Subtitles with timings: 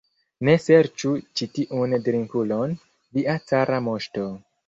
[0.47, 2.73] Ne serĉu ĉi tiun drinkulon,
[3.19, 4.27] via cara moŝto!